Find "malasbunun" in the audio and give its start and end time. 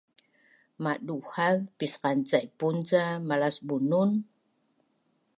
3.27-4.11